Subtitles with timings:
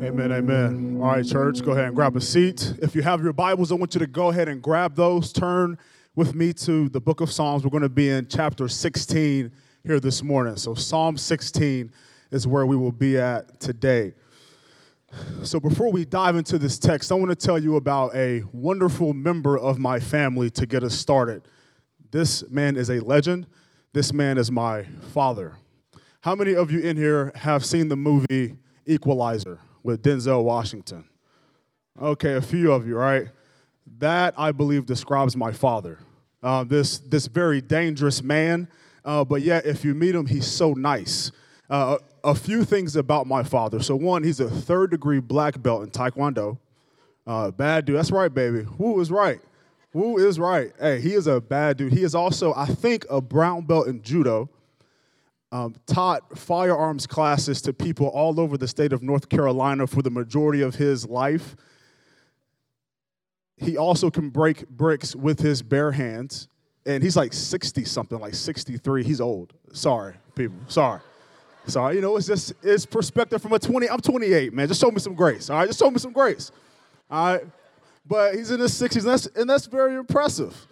[0.00, 0.98] Amen, amen.
[1.02, 2.72] All right, church, go ahead and grab a seat.
[2.80, 5.32] If you have your Bibles, I want you to go ahead and grab those.
[5.32, 5.76] Turn
[6.14, 7.64] with me to the book of Psalms.
[7.64, 9.50] We're going to be in chapter 16
[9.82, 10.54] here this morning.
[10.54, 11.90] So, Psalm 16
[12.30, 14.14] is where we will be at today.
[15.42, 19.14] So, before we dive into this text, I want to tell you about a wonderful
[19.14, 21.42] member of my family to get us started.
[22.12, 23.48] This man is a legend.
[23.92, 25.56] This man is my father.
[26.20, 29.58] How many of you in here have seen the movie Equalizer?
[29.88, 31.06] With Denzel Washington.
[31.98, 33.28] Okay, a few of you, right?
[33.96, 35.98] That I believe describes my father.
[36.42, 38.68] Uh, this this very dangerous man,
[39.02, 41.32] uh, but yet if you meet him, he's so nice.
[41.70, 43.80] Uh, a, few things about my father.
[43.80, 46.58] So one, he's a third degree black belt in Taekwondo.
[47.26, 47.96] Uh, bad dude.
[47.96, 48.64] That's right, baby.
[48.76, 49.40] Who is right?
[49.92, 50.72] Who is right?
[50.78, 51.94] Hey, he is a bad dude.
[51.94, 54.50] He is also, I think, a brown belt in judo
[55.50, 60.10] um, taught firearms classes to people all over the state of North Carolina for the
[60.10, 61.56] majority of his life.
[63.56, 66.48] He also can break bricks with his bare hands.
[66.86, 69.04] And he's like 60 something, like 63.
[69.04, 69.52] He's old.
[69.72, 70.58] Sorry, people.
[70.68, 71.00] Sorry.
[71.66, 71.96] Sorry.
[71.96, 73.90] You know, it's just it's perspective from a 20.
[73.90, 74.68] I'm 28, man.
[74.68, 75.50] Just show me some grace.
[75.50, 75.66] All right.
[75.66, 76.50] Just show me some grace.
[77.10, 77.44] All right.
[78.06, 80.66] But he's in his 60s, and that's, and that's very impressive.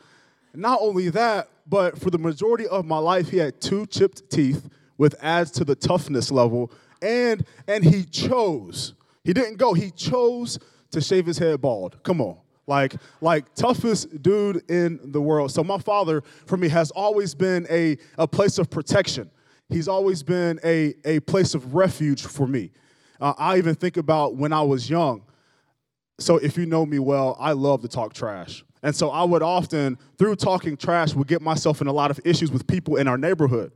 [0.55, 4.69] Not only that, but for the majority of my life, he had two chipped teeth,
[4.97, 6.71] which adds to the toughness level.
[7.03, 8.95] And and he chose.
[9.25, 9.75] He didn't go.
[9.75, 10.59] He chose
[10.93, 12.03] to shave his head bald.
[12.03, 12.39] Come on.
[12.69, 15.53] Like, like toughest dude in the world.
[15.53, 19.31] So my father, for me, has always been a, a place of protection.
[19.69, 22.73] He's always been a, a place of refuge for me.
[23.21, 25.23] Uh, I even think about when I was young.
[26.19, 28.65] So if you know me well, I love to talk trash.
[28.87, 32.21] And so I would often, through talking trash, would get myself in a lot of
[32.25, 33.73] issues with people in our neighborhood.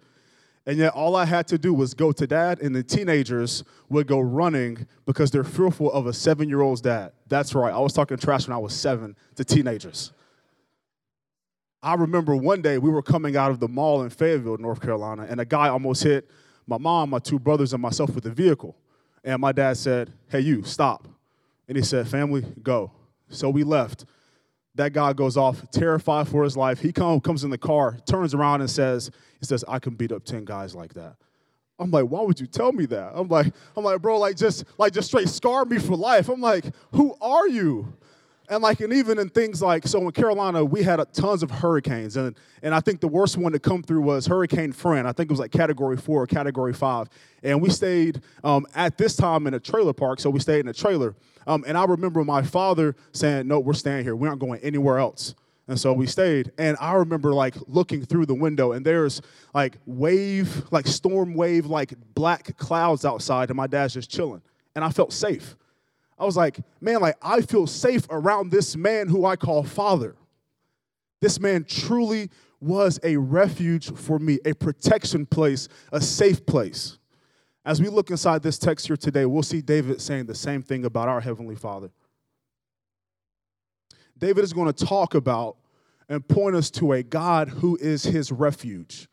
[0.66, 4.06] And yet all I had to do was go to dad, and the teenagers would
[4.06, 7.10] go running because they're fearful of a seven year old's dad.
[7.26, 10.12] That's right, I was talking trash when I was seven to teenagers.
[11.82, 15.26] I remember one day we were coming out of the mall in Fayetteville, North Carolina,
[15.28, 16.30] and a guy almost hit
[16.68, 18.76] my mom, my two brothers, and myself with a vehicle.
[19.24, 21.08] And my dad said, Hey, you, stop.
[21.66, 22.92] And he said, Family, go.
[23.28, 24.04] So we left.
[24.80, 26.80] That guy goes off, terrified for his life.
[26.80, 30.10] He come, comes in the car, turns around and says, he says, I can beat
[30.10, 31.16] up 10 guys like that.
[31.78, 33.12] I'm like, why would you tell me that?
[33.14, 36.30] I'm like, I'm like, bro, like just like just straight scar me for life.
[36.30, 37.92] I'm like, who are you?
[38.50, 41.52] And like, and even in things like, so in Carolina, we had a, tons of
[41.52, 45.06] hurricanes, and and I think the worst one to come through was Hurricane Fran.
[45.06, 47.08] I think it was like Category Four or Category Five,
[47.44, 50.18] and we stayed um, at this time in a trailer park.
[50.18, 51.14] So we stayed in a trailer,
[51.46, 54.16] um, and I remember my father saying, "No, we're staying here.
[54.16, 55.36] We aren't going anywhere else."
[55.68, 56.50] And so we stayed.
[56.58, 59.22] And I remember like looking through the window and there's
[59.54, 64.42] like wave, like storm wave, like black clouds outside, and my dad's just chilling.
[64.74, 65.54] And I felt safe.
[66.20, 70.16] I was like, man, like I feel safe around this man who I call father.
[71.22, 72.28] This man truly
[72.60, 76.98] was a refuge for me, a protection place, a safe place.
[77.64, 80.84] As we look inside this text here today, we'll see David saying the same thing
[80.84, 81.90] about our Heavenly Father.
[84.18, 85.56] David is going to talk about
[86.10, 89.08] and point us to a God who is his refuge.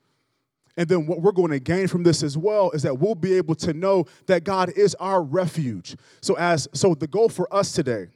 [0.78, 3.34] And then what we're going to gain from this as well is that we'll be
[3.34, 5.96] able to know that God is our refuge.
[6.22, 8.08] So as so the goal for us today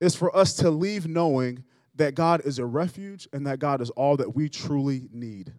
[0.00, 1.62] is for us to leave knowing
[1.94, 5.52] that God is a refuge and that God is all that we truly need.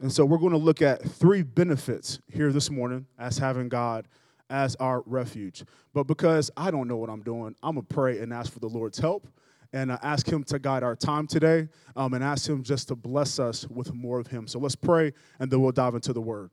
[0.00, 4.06] And so we're going to look at three benefits here this morning as having God
[4.50, 5.64] as our refuge.
[5.92, 8.60] But because I don't know what I'm doing, I'm going to pray and ask for
[8.60, 9.26] the Lord's help
[9.72, 12.96] and uh, ask Him to guide our time today um, and ask Him just to
[12.96, 14.46] bless us with more of Him.
[14.46, 16.50] So let's pray and then we'll dive into the Word.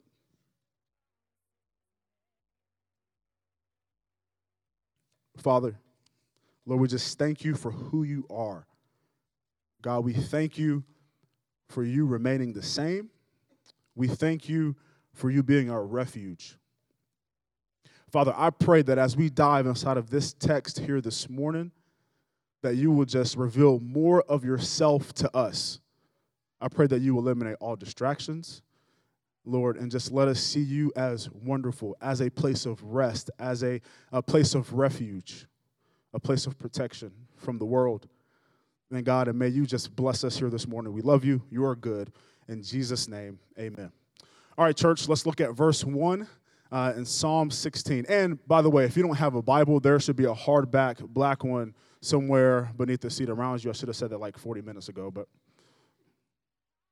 [5.37, 5.77] Father,
[6.65, 8.65] Lord, we just thank you for who you are.
[9.81, 10.83] God, we thank you
[11.69, 13.09] for you remaining the same.
[13.95, 14.75] We thank you
[15.13, 16.57] for you being our refuge.
[18.09, 21.71] Father, I pray that as we dive inside of this text here this morning,
[22.65, 25.79] that you will just reveal more of yourself to us.
[26.59, 28.63] I pray that you eliminate all distractions,
[29.45, 33.63] Lord, and just let us see you as wonderful, as a place of rest, as
[33.63, 33.81] a,
[34.11, 35.45] a place of refuge,
[36.11, 38.07] a place of protection from the world.
[38.89, 40.91] And God, and may you just bless us here this morning.
[40.91, 41.43] We love you.
[41.51, 42.11] You are good.
[42.47, 43.91] In Jesus' name, amen.
[44.57, 46.27] All right, church, let's look at verse 1
[46.71, 48.07] uh, in Psalm 16.
[48.09, 51.07] And by the way, if you don't have a Bible, there should be a hardback
[51.07, 53.69] black one somewhere beneath the seat around you.
[53.69, 55.27] I should have said that like 40 minutes ago, but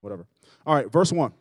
[0.02, 0.26] whatever.
[0.66, 1.32] All right, verse 1.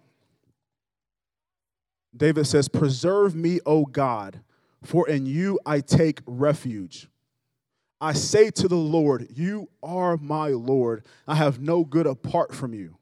[2.16, 4.40] David says, Preserve me, O God,
[4.82, 7.08] for in you I take refuge.
[8.00, 11.06] I say to the Lord, You are my Lord.
[11.26, 12.96] I have no good apart from you.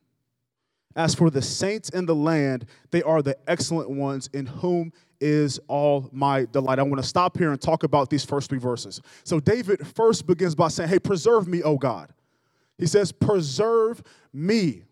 [0.94, 5.60] As for the saints in the land, they are the excellent ones in whom is
[5.68, 6.78] all my delight.
[6.78, 9.00] I want to stop here and talk about these first three verses.
[9.24, 12.12] So, David first begins by saying, Hey, preserve me, O God.
[12.78, 14.02] He says, Preserve
[14.32, 14.84] me.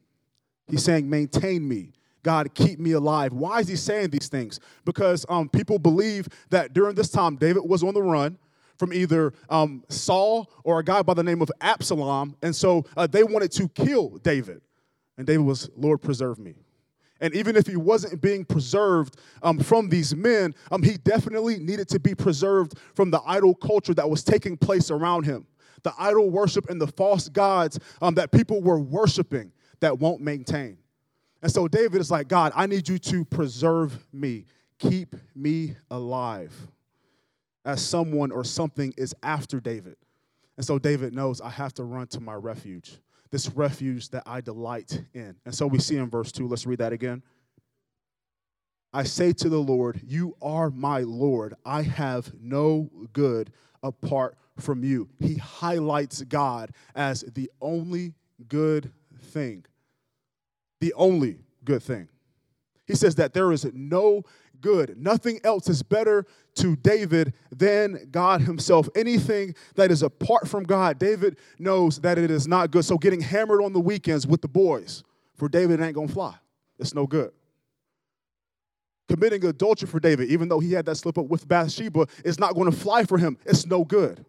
[0.68, 1.92] He's saying, Maintain me.
[2.22, 3.32] God, keep me alive.
[3.32, 4.60] Why is he saying these things?
[4.84, 8.36] Because um, people believe that during this time, David was on the run
[8.76, 12.36] from either um, Saul or a guy by the name of Absalom.
[12.42, 14.60] And so uh, they wanted to kill David.
[15.16, 16.54] And David was, Lord, preserve me.
[17.20, 21.88] And even if he wasn't being preserved um, from these men, um, he definitely needed
[21.88, 25.46] to be preserved from the idol culture that was taking place around him,
[25.82, 30.78] the idol worship and the false gods um, that people were worshiping that won't maintain.
[31.42, 34.44] And so David is like, God, I need you to preserve me,
[34.78, 36.52] keep me alive
[37.64, 39.96] as someone or something is after David.
[40.56, 42.98] And so David knows I have to run to my refuge,
[43.30, 45.36] this refuge that I delight in.
[45.44, 47.22] And so we see in verse 2, let's read that again.
[48.92, 51.54] I say to the Lord, You are my Lord.
[51.64, 53.52] I have no good
[53.82, 55.08] apart from you.
[55.20, 58.14] He highlights God as the only
[58.48, 59.64] good thing.
[60.80, 62.08] The only good thing.
[62.86, 64.22] He says that there is no
[64.60, 64.96] good.
[64.98, 66.26] Nothing else is better
[66.58, 68.88] to David than God himself.
[68.94, 72.84] Anything that is apart from God, David knows that it is not good.
[72.84, 75.04] So getting hammered on the weekends with the boys
[75.36, 76.34] for David ain't gonna fly.
[76.78, 77.32] It's no good.
[79.08, 82.54] Committing adultery for David, even though he had that slip up with Bathsheba, is not
[82.54, 83.38] gonna fly for him.
[83.46, 84.24] It's no good.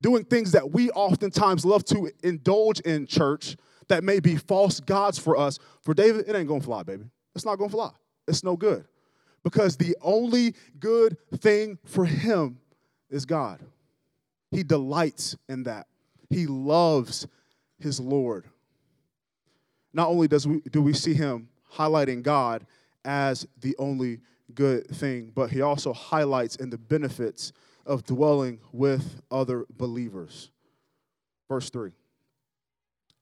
[0.00, 3.56] Doing things that we oftentimes love to indulge in church
[3.88, 7.04] that may be false gods for us, for David, it ain't gonna fly, baby.
[7.34, 7.90] It's not gonna fly.
[8.28, 8.84] It's no good
[9.48, 12.58] because the only good thing for him
[13.08, 13.60] is God.
[14.50, 15.86] He delights in that.
[16.28, 17.26] He loves
[17.78, 18.44] his Lord.
[19.94, 22.66] Not only does we, do we see him highlighting God
[23.06, 24.20] as the only
[24.54, 27.54] good thing, but he also highlights in the benefits
[27.86, 30.50] of dwelling with other believers.
[31.48, 31.92] Verse 3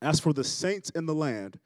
[0.03, 1.61] As for the saints in the land,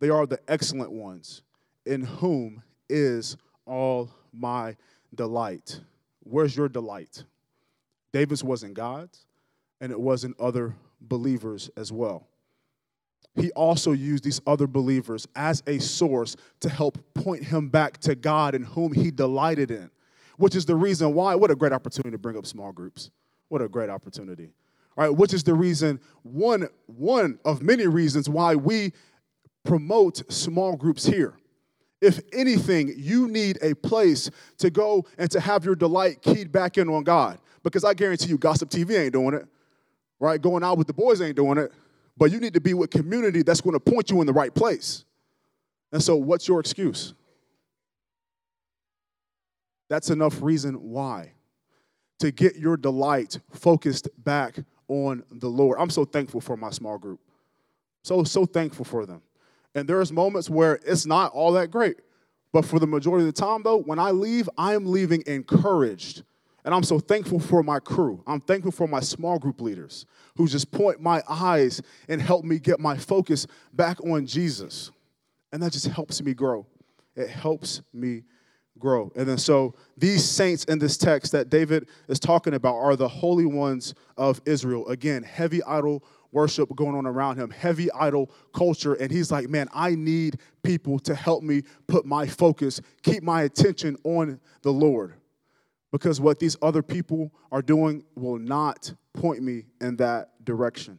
[0.00, 1.42] they are the excellent ones,
[1.84, 3.36] in whom is
[3.68, 4.76] all my
[5.14, 5.80] delight.
[6.24, 7.24] Where's your delight?
[8.12, 9.26] David's wasn't God's,
[9.80, 12.26] and it wasn't other believers as well.
[13.34, 18.14] He also used these other believers as a source to help point him back to
[18.14, 19.90] God and whom he delighted in,
[20.38, 23.10] which is the reason why, what a great opportunity to bring up small groups.
[23.48, 24.50] What a great opportunity.
[24.96, 28.92] All right, which is the reason, one, one of many reasons why we
[29.64, 31.34] promote small groups here.
[32.00, 36.78] If anything, you need a place to go and to have your delight keyed back
[36.78, 37.38] in on God.
[37.64, 39.46] Because I guarantee you, Gossip TV ain't doing it,
[40.20, 40.40] right?
[40.40, 41.72] Going out with the boys ain't doing it.
[42.16, 44.54] But you need to be with community that's going to point you in the right
[44.54, 45.04] place.
[45.92, 47.14] And so, what's your excuse?
[49.88, 51.32] That's enough reason why
[52.18, 54.58] to get your delight focused back
[54.88, 55.78] on the Lord.
[55.80, 57.20] I'm so thankful for my small group.
[58.02, 59.22] So, so thankful for them.
[59.78, 61.96] And there's moments where it's not all that great.
[62.52, 66.22] But for the majority of the time, though, when I leave, I am leaving encouraged.
[66.64, 68.22] And I'm so thankful for my crew.
[68.26, 70.04] I'm thankful for my small group leaders
[70.36, 74.90] who just point my eyes and help me get my focus back on Jesus.
[75.52, 76.66] And that just helps me grow.
[77.14, 78.24] It helps me
[78.78, 79.12] grow.
[79.16, 83.08] And then so these saints in this text that David is talking about are the
[83.08, 84.86] holy ones of Israel.
[84.88, 88.94] Again, heavy idol worship going on around him, heavy idol culture.
[88.94, 93.42] And he's like, man, I need people to help me put my focus, keep my
[93.42, 95.14] attention on the Lord.
[95.90, 100.98] Because what these other people are doing will not point me in that direction.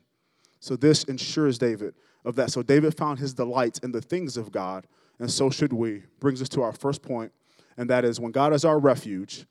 [0.59, 1.93] So this ensures David
[2.25, 2.51] of that.
[2.51, 4.88] So David found his delight in the things of God,
[5.19, 6.03] and so should we.
[6.19, 7.31] Brings us to our first point,
[7.77, 9.45] and that is when God is our refuge,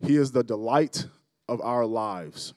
[0.00, 1.06] he is the delight
[1.48, 2.54] of our lives.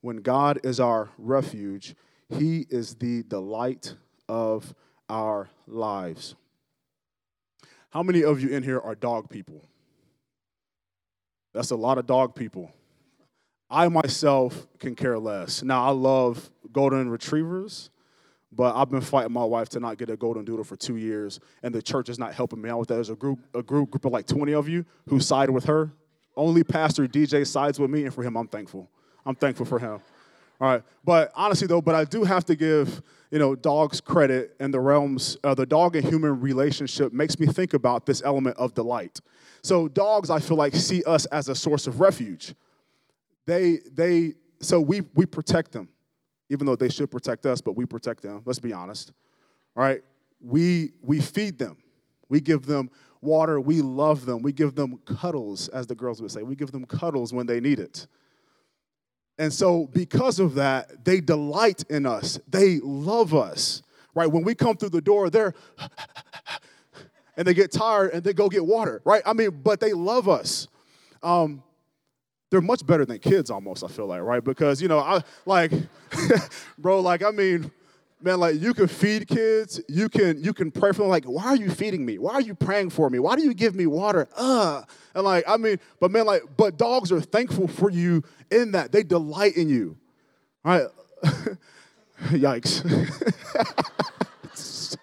[0.00, 1.94] When God is our refuge,
[2.28, 3.94] He is the delight
[4.28, 4.74] of
[5.08, 6.34] our lives.
[7.90, 9.64] How many of you in here are dog people?
[11.54, 12.70] That's a lot of dog people.
[13.70, 15.62] I myself can care less.
[15.62, 17.90] Now, I love golden retrievers,
[18.52, 21.40] but I've been fighting my wife to not get a golden doodle for two years,
[21.62, 22.94] and the church is not helping me out with that.
[22.94, 25.92] There's a group, a group, group of like 20 of you who side with her.
[26.36, 28.90] Only Pastor DJ sides with me, and for him, I'm thankful.
[29.28, 30.00] I'm thankful for him.
[30.58, 30.82] All right.
[31.04, 34.80] But honestly, though, but I do have to give, you know, dogs credit in the
[34.80, 39.20] realms, uh, the dog and human relationship makes me think about this element of delight.
[39.62, 42.54] So dogs, I feel like, see us as a source of refuge.
[43.44, 45.90] They, they, so we, we protect them,
[46.48, 48.40] even though they should protect us, but we protect them.
[48.46, 49.12] Let's be honest.
[49.76, 50.00] All right.
[50.40, 51.76] We, we feed them.
[52.30, 53.60] We give them water.
[53.60, 54.40] We love them.
[54.40, 56.42] We give them cuddles, as the girls would say.
[56.42, 58.06] We give them cuddles when they need it.
[59.38, 62.40] And so, because of that, they delight in us.
[62.48, 63.82] They love us,
[64.14, 64.26] right?
[64.26, 65.54] When we come through the door, they're,
[67.36, 69.22] and they get tired and they go get water, right?
[69.24, 70.66] I mean, but they love us.
[71.22, 71.62] Um,
[72.50, 74.42] they're much better than kids almost, I feel like, right?
[74.42, 75.72] Because, you know, I like,
[76.78, 77.70] bro, like, I mean,
[78.20, 81.08] man, like you can feed kids, you can you can pray for them.
[81.08, 82.18] Like, why are you feeding me?
[82.18, 83.18] Why are you praying for me?
[83.18, 84.28] Why do you give me water?
[84.36, 84.82] Uh,
[85.14, 88.92] and like, I mean, but man, like, but dogs are thankful for you in that.
[88.92, 89.96] They delight in you.
[90.64, 90.88] All right.
[92.30, 93.26] Yikes.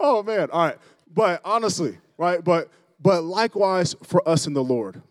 [0.00, 0.50] oh man.
[0.50, 0.78] All right.
[1.12, 2.42] But honestly, right?
[2.42, 2.70] But
[3.00, 5.02] but likewise for us in the Lord.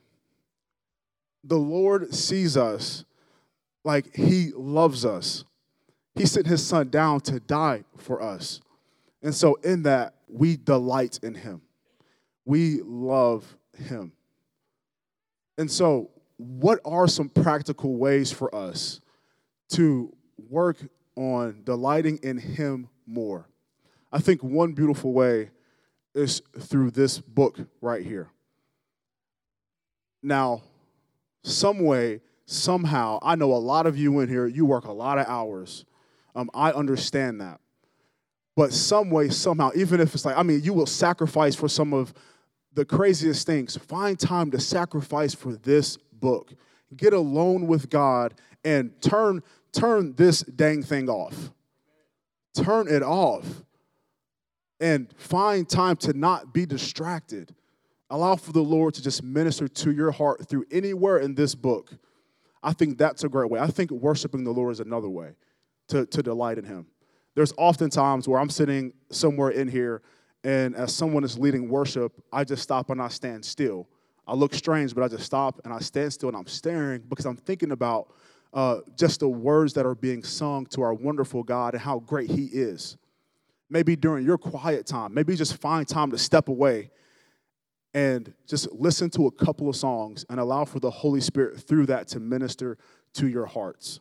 [1.43, 3.03] The Lord sees us
[3.83, 5.43] like he loves us
[6.15, 8.61] he sent his son down to die for us.
[9.21, 11.61] And so, in that, we delight in him.
[12.45, 14.11] We love him.
[15.57, 18.99] And so, what are some practical ways for us
[19.69, 20.13] to
[20.49, 20.77] work
[21.15, 23.47] on delighting in him more?
[24.11, 25.51] I think one beautiful way
[26.13, 28.29] is through this book right here.
[30.21, 30.61] Now,
[31.43, 35.17] some way, somehow, I know a lot of you in here, you work a lot
[35.17, 35.85] of hours
[36.35, 37.59] um, I understand that.
[38.55, 41.93] But some way, somehow, even if it's like, I mean, you will sacrifice for some
[41.93, 42.13] of
[42.73, 43.77] the craziest things.
[43.77, 46.53] Find time to sacrifice for this book.
[46.95, 51.51] Get alone with God and turn turn this dang thing off.
[52.53, 53.63] Turn it off.
[54.79, 57.55] And find time to not be distracted.
[58.09, 61.91] Allow for the Lord to just minister to your heart through anywhere in this book.
[62.61, 63.59] I think that's a great way.
[63.59, 65.35] I think worshiping the Lord is another way
[65.93, 66.87] to, to delight in Him.
[67.35, 70.01] There's often times where I'm sitting somewhere in here,
[70.43, 73.87] and as someone is leading worship, I just stop and I stand still.
[74.27, 77.25] I look strange, but I just stop and I stand still and I'm staring because
[77.25, 78.13] I'm thinking about
[78.53, 82.29] uh, just the words that are being sung to our wonderful God and how great
[82.29, 82.97] He is.
[83.69, 86.91] Maybe during your quiet time, maybe just find time to step away
[87.93, 91.85] and just listen to a couple of songs and allow for the Holy Spirit through
[91.87, 92.77] that to minister
[93.13, 93.99] to your hearts.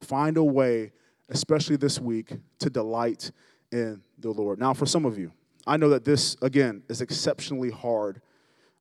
[0.00, 0.92] Find a way,
[1.28, 3.30] especially this week, to delight
[3.72, 4.58] in the Lord.
[4.58, 5.32] Now, for some of you,
[5.66, 8.20] I know that this, again, is exceptionally hard.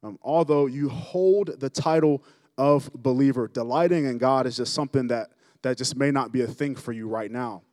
[0.03, 2.23] Um, although you hold the title
[2.57, 5.31] of believer, delighting in God is just something that,
[5.63, 7.63] that just may not be a thing for you right now.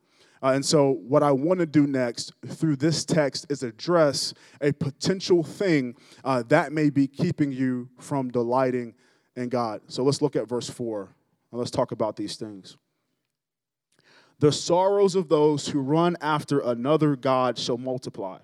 [0.43, 4.73] Uh, and so, what I want to do next through this text is address a
[4.73, 5.95] potential thing
[6.25, 8.95] uh, that may be keeping you from delighting
[9.37, 9.83] in God.
[9.87, 11.15] So, let's look at verse 4
[11.53, 12.77] and let's talk about these things.
[14.43, 18.39] The sorrows of those who run after another God shall multiply.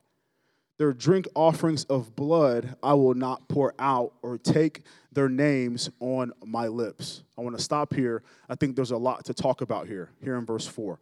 [0.77, 6.31] Their drink offerings of blood I will not pour out or take their names on
[6.47, 7.25] my lips.
[7.37, 8.23] I want to stop here.
[8.49, 11.01] I think there's a lot to talk about here, here in verse 4.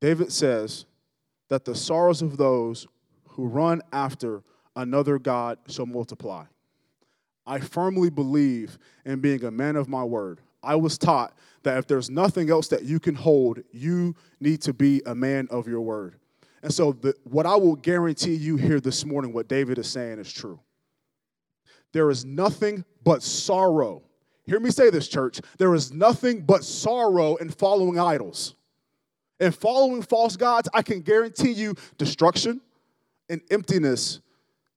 [0.00, 0.84] David says
[1.48, 2.86] that the sorrows of those
[3.30, 4.44] who run after
[4.76, 6.44] another God shall multiply.
[7.44, 10.40] I firmly believe in being a man of my word.
[10.62, 14.72] I was taught that if there's nothing else that you can hold, you need to
[14.72, 16.16] be a man of your word.
[16.62, 20.18] And so, the, what I will guarantee you here this morning, what David is saying
[20.18, 20.60] is true.
[21.92, 24.02] There is nothing but sorrow.
[24.44, 25.40] Hear me say this, church.
[25.58, 28.54] There is nothing but sorrow in following idols.
[29.40, 32.60] And following false gods, I can guarantee you destruction
[33.28, 34.20] and emptiness.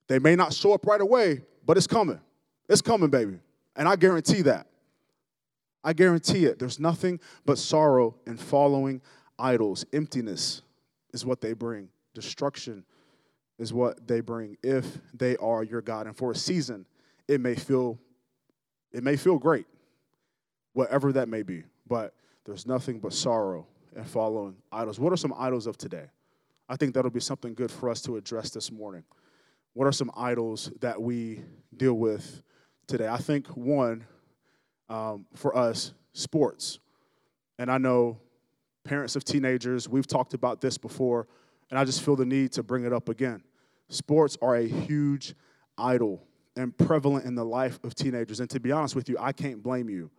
[0.07, 2.19] They may not show up right away, but it's coming.
[2.67, 3.39] It's coming, baby.
[3.75, 4.67] And I guarantee that.
[5.85, 6.57] I guarantee it.
[6.57, 9.01] There's nothing but sorrow in following
[9.37, 9.85] idols.
[9.93, 10.63] Emptiness
[11.13, 12.83] is what they bring, destruction
[13.59, 16.07] is what they bring if they are your God.
[16.07, 16.87] And for a season,
[17.27, 17.99] it may feel
[18.91, 19.67] it may feel great,
[20.73, 22.13] whatever that may be, but
[22.45, 24.99] there's nothing but sorrow in following idols.
[24.99, 26.05] What are some idols of today?
[26.67, 29.03] I think that'll be something good for us to address this morning.
[29.73, 31.41] What are some idols that we
[31.75, 32.41] deal with
[32.87, 33.07] today?
[33.07, 34.05] I think one
[34.89, 36.79] um, for us sports.
[37.57, 38.19] And I know
[38.83, 41.27] parents of teenagers, we've talked about this before,
[41.69, 43.41] and I just feel the need to bring it up again.
[43.89, 45.35] Sports are a huge
[45.77, 46.23] idol
[46.55, 48.39] and prevalent in the life of teenagers.
[48.39, 50.09] And to be honest with you, I can't blame you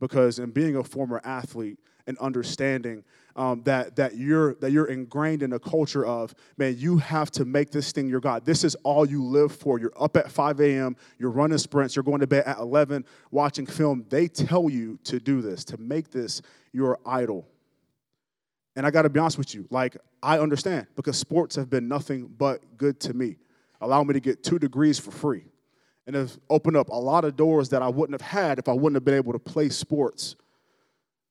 [0.00, 3.04] because in being a former athlete and understanding
[3.36, 7.44] um, that that you're that you're ingrained in a culture of man, you have to
[7.44, 8.44] make this thing your God.
[8.44, 9.78] This is all you live for.
[9.78, 10.96] You're up at 5 a.m.
[11.18, 11.94] You're running sprints.
[11.94, 14.06] You're going to bed at 11, watching film.
[14.08, 16.40] They tell you to do this, to make this
[16.72, 17.46] your idol.
[18.74, 21.88] And I got to be honest with you, like I understand because sports have been
[21.88, 23.36] nothing but good to me.
[23.82, 25.44] Allow me to get two degrees for free,
[26.06, 28.72] and have opened up a lot of doors that I wouldn't have had if I
[28.72, 30.36] wouldn't have been able to play sports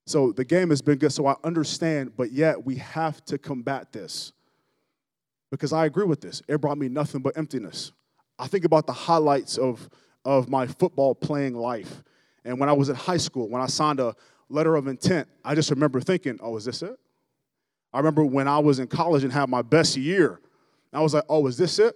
[0.06, 3.92] so the game has been good, so I understand, but yet we have to combat
[3.92, 4.32] this.
[5.50, 6.42] Because I agree with this.
[6.48, 7.92] It brought me nothing but emptiness.
[8.38, 9.88] I think about the highlights of,
[10.24, 12.02] of my football playing life.
[12.44, 14.14] And when I was in high school, when I signed a
[14.48, 16.98] letter of intent, I just remember thinking, oh, is this it?
[17.92, 20.40] I remember when I was in college and had my best year,
[20.92, 21.94] I was like, oh, is this it?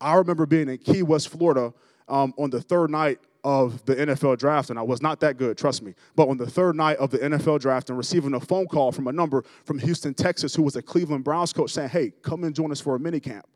[0.00, 1.72] I remember being in Key West, Florida
[2.08, 5.58] um, on the third night of the NFL draft, and I was not that good,
[5.58, 5.94] trust me.
[6.16, 9.06] But on the third night of the NFL draft, and receiving a phone call from
[9.06, 12.54] a number from Houston, Texas, who was a Cleveland Browns coach, saying, "Hey, come and
[12.54, 13.46] join us for a mini camp."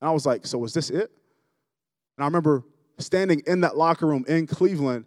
[0.00, 1.10] And I was like, "So is this it?"
[2.16, 2.62] And I remember
[2.98, 5.06] standing in that locker room in Cleveland,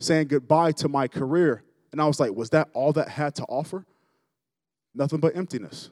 [0.00, 3.44] saying goodbye to my career, and I was like, "Was that all that had to
[3.44, 3.86] offer?"
[4.94, 5.90] Nothing but emptiness.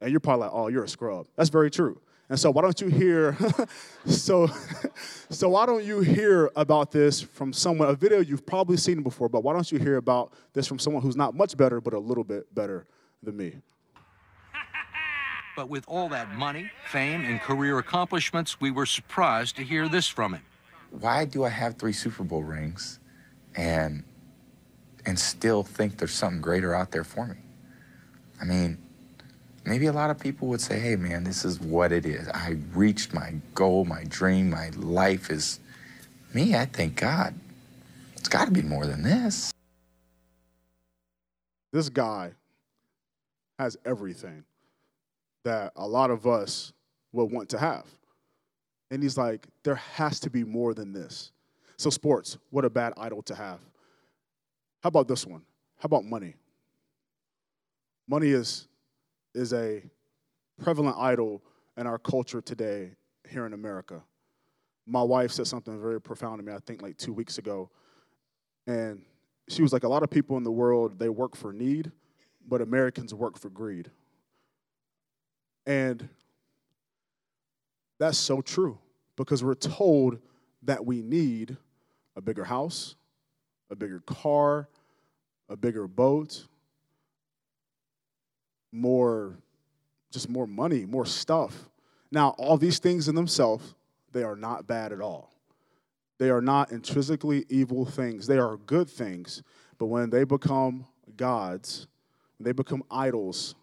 [0.00, 2.00] And you're probably like, "Oh, you're a scrub." That's very true.
[2.28, 3.36] And so why don't you hear
[4.06, 4.48] so
[5.30, 9.28] so why don't you hear about this from someone a video you've probably seen before,
[9.28, 11.98] but why don't you hear about this from someone who's not much better but a
[11.98, 12.86] little bit better
[13.22, 13.56] than me?
[15.56, 20.06] But with all that money, fame, and career accomplishments, we were surprised to hear this
[20.06, 20.42] from him.
[20.90, 23.00] Why do I have three Super Bowl rings
[23.54, 24.04] and
[25.06, 27.36] and still think there's something greater out there for me?
[28.40, 28.85] I mean,
[29.66, 32.28] maybe a lot of people would say, hey, man, this is what it is.
[32.28, 35.58] I reached my goal, my dream, my life is
[36.32, 36.54] me.
[36.54, 37.34] I thank God.
[38.16, 39.52] It's got to be more than this.
[41.72, 42.32] This guy
[43.58, 44.44] has everything
[45.44, 46.72] that a lot of us
[47.12, 47.84] would want to have.
[48.90, 51.32] And he's like, there has to be more than this.
[51.76, 53.58] So, sports, what a bad idol to have.
[54.82, 55.42] How about this one?
[55.78, 56.34] How about money?
[58.08, 58.68] Money is
[59.36, 59.82] is a
[60.62, 61.42] prevalent idol
[61.76, 62.92] in our culture today
[63.28, 64.02] here in America.
[64.86, 67.68] My wife said something very profound to me, I think like two weeks ago.
[68.66, 69.02] And
[69.48, 71.92] she was like, a lot of people in the world, they work for need,
[72.48, 73.90] but Americans work for greed.
[75.66, 76.08] And
[77.98, 78.78] that's so true
[79.16, 80.18] because we're told
[80.62, 81.56] that we need
[82.16, 82.94] a bigger house,
[83.70, 84.68] a bigger car,
[85.48, 86.46] a bigger boat,
[88.76, 89.36] more,
[90.10, 91.68] just more money, more stuff.
[92.12, 93.74] Now, all these things in themselves,
[94.12, 95.32] they are not bad at all.
[96.18, 98.26] They are not intrinsically evil things.
[98.26, 99.42] They are good things.
[99.78, 100.86] But when they become
[101.16, 101.86] gods,
[102.38, 103.54] when they become idols,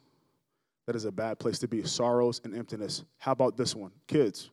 [0.86, 1.84] that is a bad place to be.
[1.84, 3.04] Sorrows and emptiness.
[3.18, 3.92] How about this one?
[4.08, 4.50] Kids.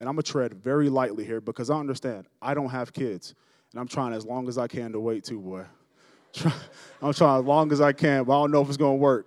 [0.00, 3.34] And I'm going to tread very lightly here because I understand I don't have kids.
[3.72, 5.64] And I'm trying as long as I can to wait too, boy.
[7.02, 9.02] I'm trying as long as I can, but I don't know if it's going to
[9.02, 9.26] work.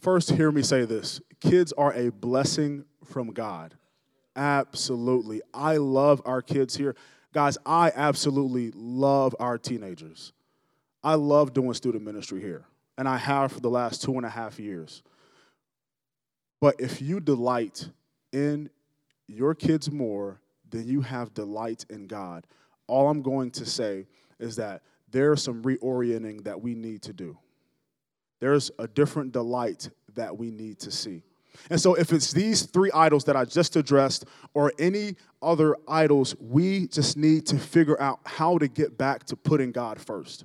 [0.00, 3.74] First, hear me say this kids are a blessing from God.
[4.36, 5.42] Absolutely.
[5.52, 6.94] I love our kids here.
[7.32, 10.32] Guys, I absolutely love our teenagers.
[11.02, 12.64] I love doing student ministry here,
[12.96, 15.02] and I have for the last two and a half years.
[16.60, 17.88] But if you delight
[18.32, 18.70] in
[19.26, 22.46] your kids more than you have delight in God,
[22.86, 24.06] all I'm going to say
[24.38, 27.38] is that there's some reorienting that we need to do.
[28.40, 31.22] There's a different delight that we need to see.
[31.70, 36.36] And so, if it's these three idols that I just addressed or any other idols,
[36.38, 40.44] we just need to figure out how to get back to putting God first.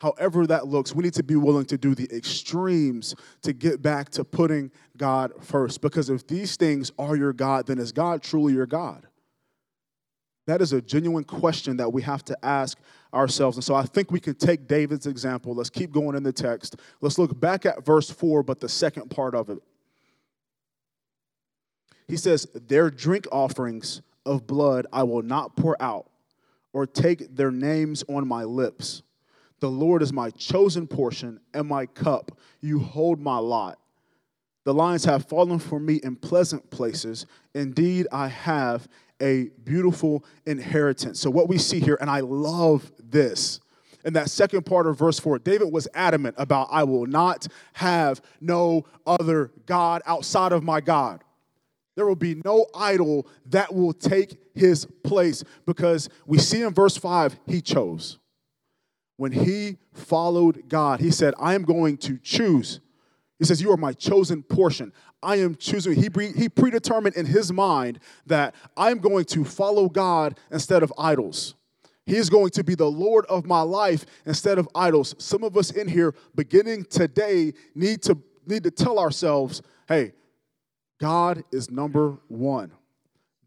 [0.00, 4.10] However, that looks, we need to be willing to do the extremes to get back
[4.10, 5.80] to putting God first.
[5.80, 9.06] Because if these things are your God, then is God truly your God?
[10.46, 12.78] That is a genuine question that we have to ask
[13.14, 13.56] ourselves.
[13.56, 15.54] And so I think we can take David's example.
[15.54, 16.76] Let's keep going in the text.
[17.00, 19.58] Let's look back at verse 4, but the second part of it.
[22.08, 26.10] He says, Their drink offerings of blood I will not pour out,
[26.72, 29.02] or take their names on my lips.
[29.60, 32.36] The Lord is my chosen portion and my cup.
[32.60, 33.78] You hold my lot.
[34.64, 37.26] The lions have fallen for me in pleasant places.
[37.54, 38.88] Indeed, I have
[39.22, 41.20] a beautiful inheritance.
[41.20, 43.60] So, what we see here, and I love this,
[44.04, 48.20] in that second part of verse 4, David was adamant about, I will not have
[48.40, 51.22] no other God outside of my God.
[51.94, 56.96] There will be no idol that will take his place because we see in verse
[56.96, 58.18] 5, he chose.
[59.16, 62.80] When he followed God, he said, I am going to choose.
[63.42, 64.92] He says, You are my chosen portion.
[65.20, 66.00] I am choosing.
[66.00, 70.92] He, pre- he predetermined in his mind that I'm going to follow God instead of
[70.96, 71.56] idols.
[72.06, 75.16] He is going to be the Lord of my life instead of idols.
[75.18, 80.12] Some of us in here, beginning today, need to need to tell ourselves, hey,
[81.00, 82.70] God is number one.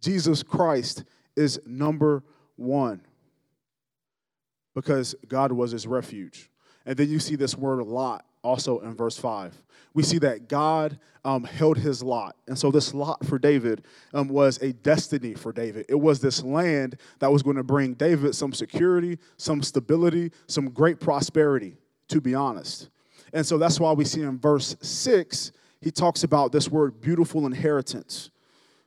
[0.01, 1.05] Jesus Christ
[1.38, 2.21] is number
[2.58, 2.99] one.
[4.73, 6.51] Because God was his refuge.
[6.86, 9.62] And then you see this word a lot also in verse 5.
[9.93, 12.36] We see that God um, held his lot.
[12.47, 15.86] And so, this lot for David um, was a destiny for David.
[15.89, 20.69] It was this land that was going to bring David some security, some stability, some
[20.69, 21.77] great prosperity,
[22.10, 22.89] to be honest.
[23.34, 27.45] And so, that's why we see in verse 6 he talks about this word beautiful
[27.45, 28.31] inheritance.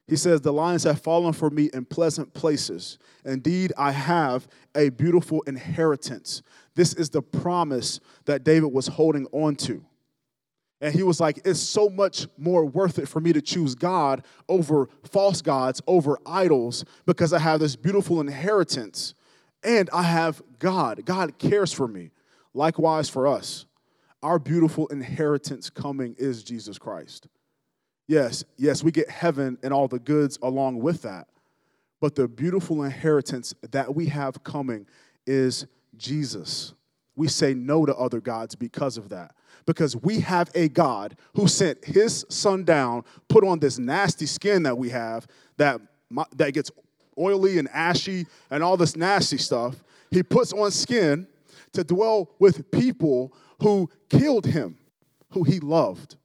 [0.09, 2.99] He says, The lions have fallen for me in pleasant places.
[3.25, 6.43] Indeed, I have a beautiful inheritance.
[6.79, 9.85] This is the promise that David was holding on to.
[10.81, 14.25] And he was like, It's so much more worth it for me to choose God
[14.49, 19.15] over false gods, over idols, because I have this beautiful inheritance
[19.65, 21.05] and I have God.
[21.05, 22.13] God cares for me.
[22.55, 23.67] Likewise for us
[24.23, 27.27] our beautiful inheritance coming is Jesus Christ.
[28.07, 31.27] Yes, yes, we get heaven and all the goods along with that.
[32.01, 34.87] But the beautiful inheritance that we have coming
[35.27, 36.75] is Jesus.
[37.17, 39.35] We say no to other gods because of that.
[39.67, 44.63] Because we have a God who sent his son down, put on this nasty skin
[44.63, 45.81] that we have that,
[46.37, 46.71] that gets
[47.19, 49.83] oily and ashy and all this nasty stuff.
[50.11, 51.27] He puts on skin
[51.73, 54.79] to dwell with people who killed him,
[55.33, 56.17] who he loved,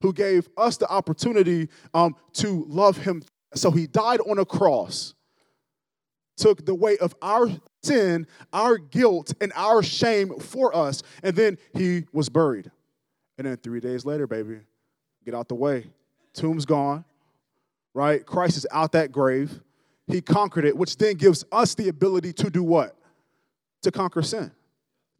[0.00, 3.22] who gave us the opportunity um, to love him.
[3.54, 5.13] So he died on a cross,
[6.36, 7.48] took the weight of our
[7.82, 12.70] sin, our guilt, and our shame for us, and then he was buried.
[13.38, 14.60] And then three days later, baby,
[15.24, 15.90] get out the way.
[16.32, 17.04] Tomb's gone,
[17.94, 18.24] right?
[18.24, 19.60] Christ is out that grave.
[20.06, 22.96] He conquered it, which then gives us the ability to do what?
[23.82, 24.50] To conquer sin,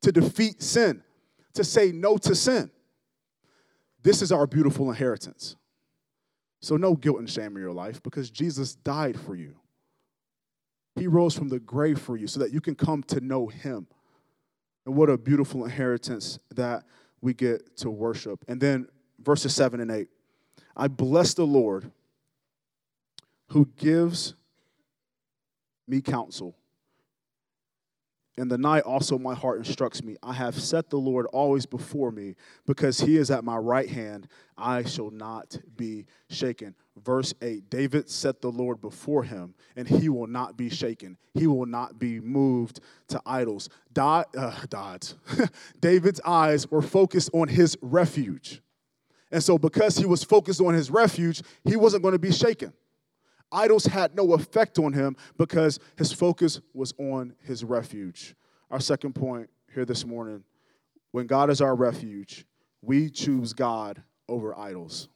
[0.02, 1.02] to defeat sin
[1.54, 2.70] to say no to sin.
[4.02, 5.56] This is our beautiful inheritance.
[6.60, 9.54] So, no guilt and shame in your life because Jesus died for you.
[10.96, 13.86] He rose from the grave for you so that you can come to know Him.
[14.86, 16.84] And what a beautiful inheritance that
[17.20, 18.44] we get to worship.
[18.48, 18.86] And then
[19.18, 20.08] verses 7 and 8
[20.76, 21.90] I bless the Lord
[23.48, 24.34] who gives
[25.86, 26.56] me counsel.
[28.36, 30.16] In the night also my heart instructs me.
[30.22, 32.34] I have set the Lord always before me,
[32.66, 34.26] because he is at my right hand.
[34.58, 36.74] I shall not be shaken.
[36.96, 41.16] Verse 8 David set the Lord before him, and he will not be shaken.
[41.32, 43.68] He will not be moved to idols.
[43.96, 44.98] uh,
[45.80, 48.60] David's eyes were focused on his refuge.
[49.30, 52.72] And so, because he was focused on his refuge, he wasn't going to be shaken.
[53.54, 58.34] Idols had no effect on him because his focus was on his refuge.
[58.70, 60.42] Our second point here this morning
[61.12, 62.44] when God is our refuge,
[62.82, 65.08] we choose God over idols.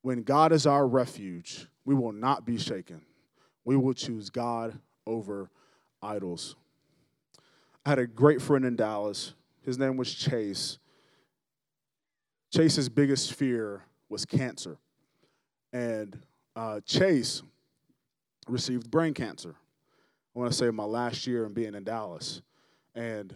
[0.00, 3.02] When God is our refuge, we will not be shaken.
[3.66, 5.50] We will choose God over
[6.00, 6.56] idols.
[7.84, 9.34] I had a great friend in Dallas.
[9.62, 10.78] His name was Chase.
[12.50, 14.78] Chase's biggest fear was cancer.
[15.70, 16.18] And
[16.58, 17.42] uh, Chase
[18.48, 19.54] received brain cancer.
[20.34, 22.42] I want to say my last year in being in Dallas.
[22.96, 23.32] And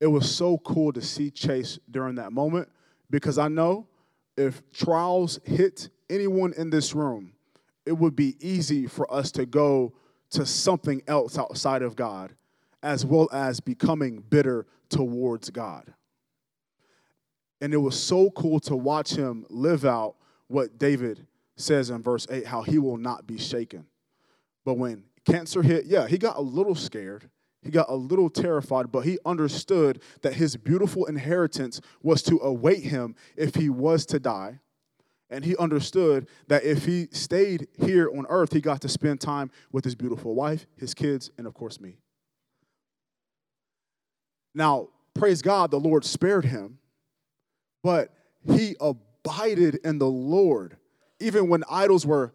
[0.00, 2.68] it was so cool to see Chase during that moment
[3.10, 3.88] because I know
[4.36, 7.32] if trials hit anyone in this room,
[7.84, 9.94] it would be easy for us to go
[10.30, 12.36] to something else outside of God,
[12.84, 15.92] as well as becoming bitter towards God.
[17.60, 20.14] And it was so cool to watch him live out
[20.46, 21.26] what David
[21.60, 23.86] says in verse 8 how he will not be shaken.
[24.64, 27.30] But when cancer hit, yeah, he got a little scared.
[27.62, 32.84] He got a little terrified, but he understood that his beautiful inheritance was to await
[32.84, 34.60] him if he was to die.
[35.30, 39.50] And he understood that if he stayed here on earth, he got to spend time
[39.72, 41.98] with his beautiful wife, his kids, and of course, me.
[44.54, 46.78] Now, praise God, the Lord spared him,
[47.82, 48.14] but
[48.50, 50.78] he abided in the Lord
[51.20, 52.32] even when idols were,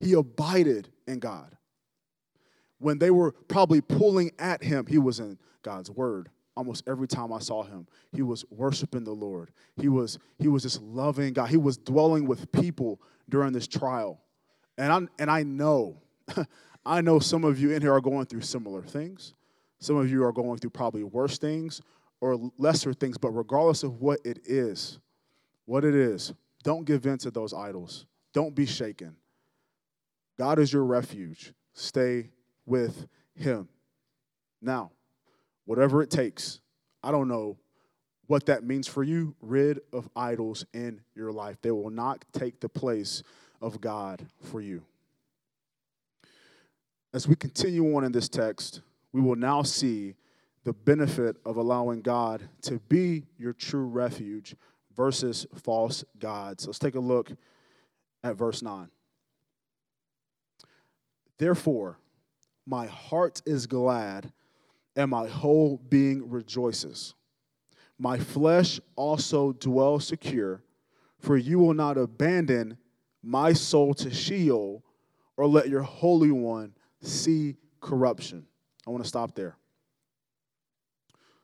[0.00, 1.56] he abided in God.
[2.78, 6.28] When they were probably pulling at him, he was in God's word.
[6.56, 9.50] almost every time I saw him, he was worshiping the Lord.
[9.76, 11.48] He was he was just loving God.
[11.48, 14.20] He was dwelling with people during this trial.
[14.78, 16.02] And I and I know
[16.86, 19.34] I know some of you in here are going through similar things.
[19.78, 21.80] Some of you are going through probably worse things
[22.20, 24.98] or lesser things, but regardless of what it is,
[25.66, 26.32] what it is,
[26.64, 28.06] don't give in to those idols.
[28.32, 29.14] Don't be shaken.
[30.36, 31.52] God is your refuge.
[31.74, 32.30] Stay
[32.66, 33.68] with him.
[34.60, 34.90] Now,
[35.66, 36.60] whatever it takes,
[37.02, 37.58] I don't know
[38.26, 41.58] what that means for you, rid of idols in your life.
[41.60, 43.22] They will not take the place
[43.60, 44.82] of God for you.
[47.12, 48.80] As we continue on in this text,
[49.12, 50.14] we will now see
[50.64, 54.56] the benefit of allowing God to be your true refuge
[54.96, 56.66] versus false gods.
[56.66, 57.30] Let's take a look
[58.22, 58.88] at verse 9.
[61.38, 61.98] Therefore,
[62.66, 64.32] my heart is glad
[64.96, 67.14] and my whole being rejoices.
[67.98, 70.62] My flesh also dwells secure,
[71.18, 72.78] for you will not abandon
[73.22, 74.84] my soul to Sheol
[75.36, 78.46] or let your Holy One see corruption.
[78.86, 79.56] I want to stop there.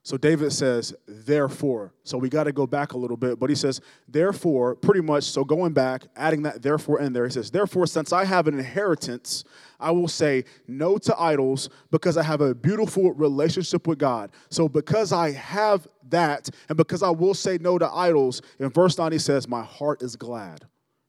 [0.02, 1.92] So David says, therefore.
[2.04, 5.24] So we got to go back a little bit, but he says, therefore, pretty much.
[5.24, 8.58] So going back, adding that therefore in there, he says, therefore, since I have an
[8.58, 9.44] inheritance,
[9.78, 14.30] I will say no to idols because I have a beautiful relationship with God.
[14.48, 18.96] So because I have that, and because I will say no to idols, in verse
[18.96, 20.64] 9 he says, my heart is glad.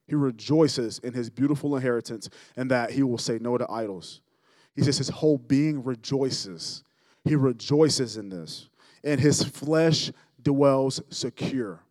[0.05, 4.19] He rejoices in his beautiful inheritance and that he will say no to idols.
[4.75, 6.83] He says his whole being rejoices.
[7.23, 8.67] He rejoices in this
[9.03, 10.11] and his flesh
[10.41, 11.83] dwells secure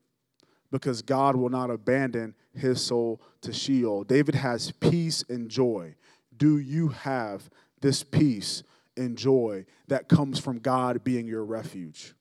[0.70, 4.04] because God will not abandon his soul to Sheol.
[4.04, 5.94] David has peace and joy.
[6.36, 8.62] Do you have this peace
[8.96, 12.14] and joy that comes from God being your refuge?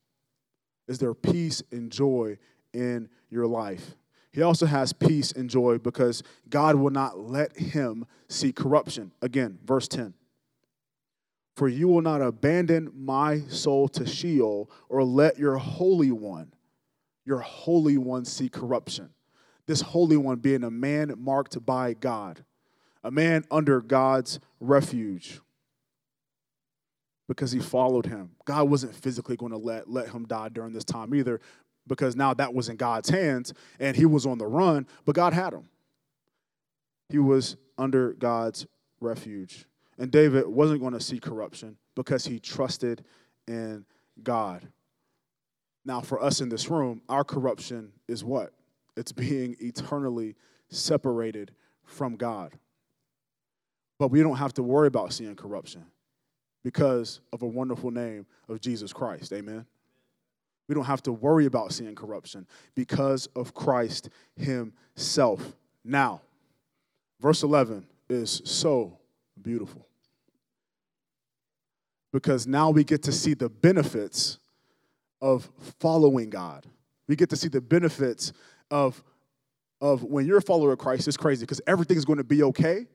[0.88, 2.38] Is there peace and joy
[2.74, 3.96] in your life?
[4.32, 9.12] He also has peace and joy because God will not let him see corruption.
[9.22, 10.14] Again, verse 10.
[11.60, 16.54] For you will not abandon my soul to Sheol or let your Holy One,
[17.26, 19.10] your Holy One, see corruption.
[19.66, 22.46] This Holy One being a man marked by God,
[23.04, 25.42] a man under God's refuge
[27.28, 28.38] because he followed him.
[28.46, 31.42] God wasn't physically going to let, let him die during this time either
[31.88, 35.34] because now that was in God's hands and he was on the run, but God
[35.34, 35.68] had him.
[37.10, 38.66] He was under God's
[39.02, 39.66] refuge.
[40.00, 43.04] And David wasn't going to see corruption because he trusted
[43.48, 43.86] in
[44.24, 44.66] God.
[45.84, 48.54] Now, for us in this room, our corruption is what?
[48.96, 50.36] It's being eternally
[50.70, 51.52] separated
[51.84, 52.54] from God.
[53.98, 55.84] But we don't have to worry about seeing corruption
[56.64, 59.34] because of a wonderful name of Jesus Christ.
[59.34, 59.66] Amen.
[60.70, 65.58] We don't have to worry about seeing corruption because of Christ Himself.
[65.84, 66.22] Now,
[67.20, 68.98] verse 11 is so
[69.42, 69.89] beautiful
[72.12, 74.40] because now we get to see the benefits
[75.22, 76.66] of following God.
[77.08, 78.34] We get to see the benefits
[78.72, 79.04] of,
[79.82, 82.88] of when you're a follower of Christ, it's crazy because everything's going to be okay,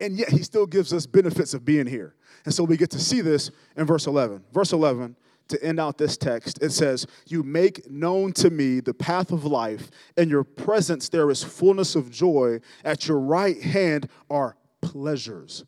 [0.00, 2.14] and yet he still gives us benefits of being here.
[2.44, 4.42] And so we get to see this in verse 11.
[4.52, 5.16] Verse 11,
[5.48, 9.44] to end out this text, it says, You make known to me the path of
[9.44, 9.90] life.
[10.16, 12.60] In your presence there is fullness of joy.
[12.84, 15.64] At your right hand are pleasures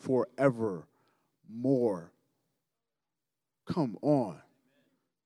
[0.00, 2.12] forevermore.
[3.66, 4.38] Come on.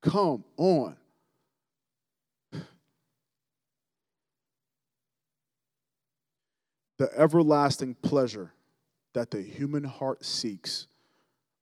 [0.03, 0.97] Come on.
[6.99, 8.53] The everlasting pleasure
[9.15, 10.87] that the human heart seeks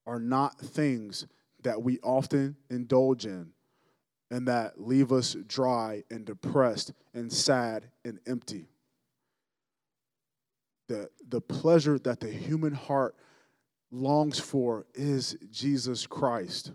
[0.06, 1.26] are not things
[1.62, 3.52] that we often indulge in
[4.30, 8.68] and that leave us dry and depressed and sad and empty.
[10.88, 13.14] The, the pleasure that the human heart
[13.90, 16.72] longs for is Jesus Christ.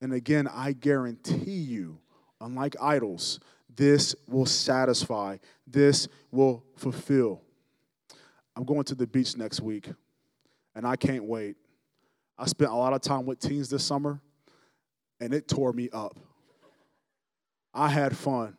[0.00, 1.98] And again, I guarantee you,
[2.40, 3.40] unlike idols,
[3.74, 7.40] this will satisfy, this will fulfill.
[8.54, 9.90] I'm going to the beach next week,
[10.74, 11.56] and I can't wait.
[12.36, 14.20] I spent a lot of time with teens this summer,
[15.20, 16.18] and it tore me up.
[17.72, 18.56] I had fun,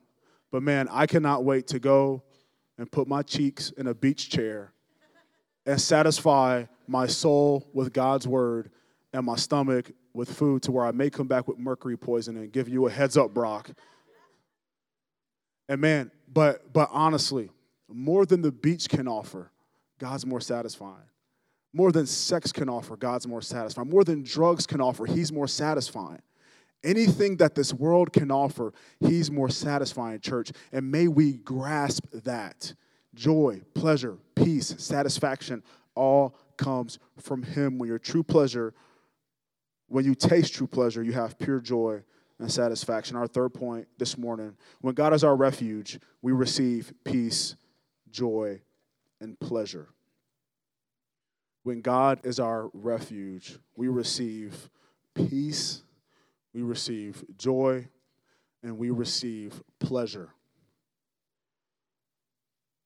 [0.51, 2.23] but man, I cannot wait to go
[2.77, 4.73] and put my cheeks in a beach chair
[5.65, 8.69] and satisfy my soul with God's word
[9.13, 12.51] and my stomach with food to where I may come back with mercury poisoning and
[12.51, 13.71] give you a heads up, Brock.
[15.69, 17.49] And man, but but honestly,
[17.87, 19.51] more than the beach can offer,
[19.99, 21.07] God's more satisfying.
[21.73, 23.89] More than sex can offer, God's more satisfying.
[23.89, 26.21] More than drugs can offer, He's more satisfying.
[26.83, 30.51] Anything that this world can offer, He's more satisfying, church.
[30.71, 32.73] And may we grasp that.
[33.13, 35.63] Joy, pleasure, peace, satisfaction
[35.95, 37.77] all comes from Him.
[37.77, 38.73] When your true pleasure,
[39.87, 42.03] when you taste true pleasure, you have pure joy
[42.39, 43.15] and satisfaction.
[43.15, 47.55] Our third point this morning when God is our refuge, we receive peace,
[48.09, 48.61] joy,
[49.21, 49.89] and pleasure.
[51.63, 54.69] When God is our refuge, we receive
[55.13, 55.83] peace,
[56.53, 57.87] we receive joy,
[58.61, 60.29] and we receive pleasure.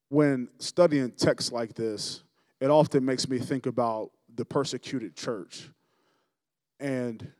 [0.10, 2.24] When studying texts like this,
[2.60, 5.70] it often makes me think about the persecuted church
[6.80, 7.32] and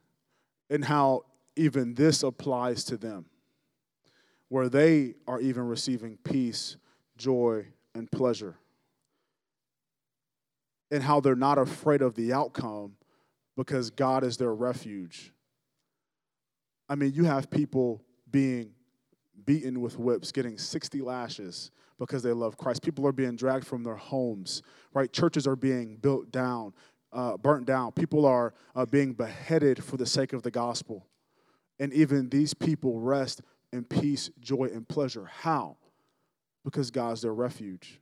[0.70, 1.24] and how
[1.56, 3.24] even this applies to them
[4.48, 6.76] where they are even receiving peace,
[7.16, 8.56] joy, and pleasure
[10.90, 12.96] and how they're not afraid of the outcome
[13.56, 15.32] because God is their refuge.
[16.88, 18.72] I mean, you have people being
[19.44, 22.82] beaten with whips, getting 60 lashes because they love Christ.
[22.82, 24.62] People are being dragged from their homes,
[24.94, 25.12] right?
[25.12, 26.72] Churches are being built down,
[27.12, 27.92] uh, burnt down.
[27.92, 31.06] People are uh, being beheaded for the sake of the gospel.
[31.80, 35.30] And even these people rest in peace, joy, and pleasure.
[35.30, 35.76] How?
[36.64, 38.00] Because God's their refuge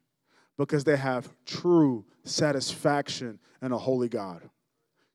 [0.57, 4.49] because they have true satisfaction in a holy God.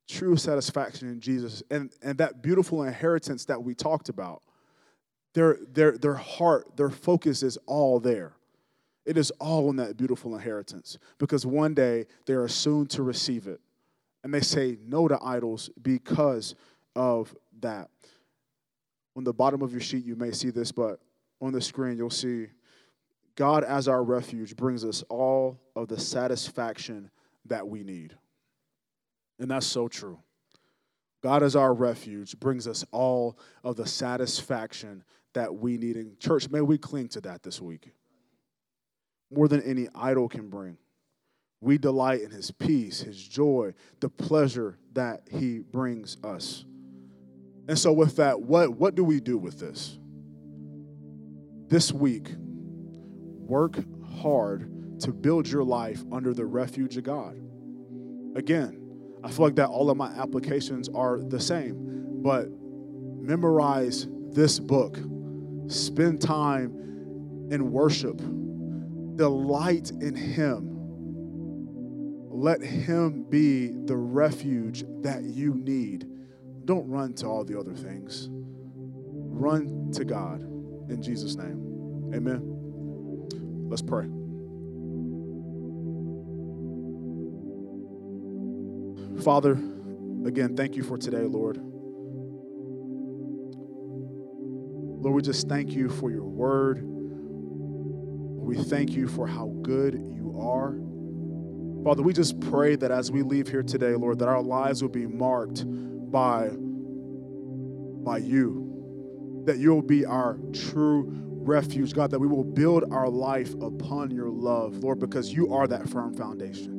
[0.07, 1.63] True satisfaction in Jesus.
[1.71, 4.43] And, and that beautiful inheritance that we talked about,
[5.33, 8.33] their, their, their heart, their focus is all there.
[9.05, 13.47] It is all in that beautiful inheritance because one day they are soon to receive
[13.47, 13.59] it.
[14.23, 16.53] And they say no to idols because
[16.95, 17.89] of that.
[19.15, 20.99] On the bottom of your sheet, you may see this, but
[21.41, 22.47] on the screen, you'll see
[23.35, 27.09] God, as our refuge, brings us all of the satisfaction
[27.45, 28.15] that we need.
[29.39, 30.19] And that's so true.
[31.23, 35.95] God, as our refuge, brings us all of the satisfaction that we need.
[35.95, 37.91] In church, may we cling to that this week
[39.31, 40.77] more than any idol can bring.
[41.61, 46.65] We delight in his peace, his joy, the pleasure that he brings us.
[47.67, 49.97] And so, with that, what, what do we do with this?
[51.67, 53.77] This week, work
[54.21, 57.39] hard to build your life under the refuge of God.
[58.35, 58.81] Again,
[59.23, 62.49] I feel like that all of my applications are the same, but
[63.21, 64.97] memorize this book,
[65.67, 66.71] spend time
[67.51, 68.19] in worship,
[69.21, 70.79] delight in Him.
[72.31, 76.07] Let Him be the refuge that you need.
[76.65, 78.29] Don't run to all the other things.
[78.31, 80.41] Run to God
[80.89, 82.11] in Jesus' name.
[82.15, 82.41] Amen.
[83.69, 84.07] Let's pray.
[89.23, 89.51] Father,
[90.25, 91.57] again, thank you for today, Lord.
[95.03, 97.00] Lord, we just thank you for your word.
[98.51, 100.75] We thank you for how good you are.
[101.85, 104.89] Father, we just pray that as we leave here today, Lord, that our lives will
[104.89, 105.63] be marked
[106.11, 106.49] by,
[108.03, 113.53] by you, that you'll be our true refuge, God, that we will build our life
[113.61, 116.73] upon your love, Lord, because you are that firm foundation.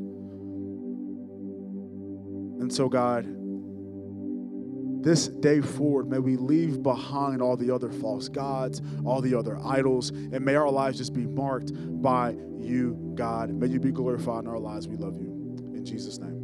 [2.61, 3.24] And so, God,
[5.02, 9.58] this day forward, may we leave behind all the other false gods, all the other
[9.64, 13.50] idols, and may our lives just be marked by you, God.
[13.50, 14.88] May you be glorified in our lives.
[14.88, 15.28] We love you.
[15.74, 16.41] In Jesus' name.